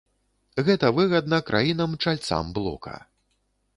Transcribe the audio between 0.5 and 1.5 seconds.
Гэта выгадна